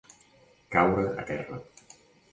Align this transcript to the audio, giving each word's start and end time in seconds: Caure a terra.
Caure 0.75 1.05
a 1.19 1.27
terra. 1.31 1.63